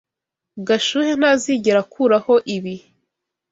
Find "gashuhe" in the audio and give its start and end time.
0.67-1.11